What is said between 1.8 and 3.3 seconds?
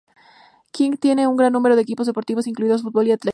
equipos deportivos incluidos fútbol y atletismo.